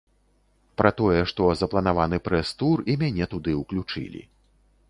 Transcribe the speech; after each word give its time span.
Пра 0.81 0.91
тое, 1.01 1.19
што 1.33 1.43
запланаваны 1.61 2.21
прэс-тур 2.29 2.77
і 2.95 2.99
мяне 3.05 3.25
туды 3.35 3.51
ўключылі. 3.61 4.21